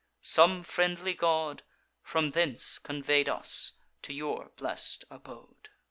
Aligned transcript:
Some 0.23 0.63
friendly 0.63 1.13
god 1.13 1.61
From 2.01 2.31
thence 2.31 2.79
convey'd 2.79 3.29
us 3.29 3.73
to 4.01 4.13
your 4.13 4.49
blest 4.57 5.05
abode." 5.11 5.69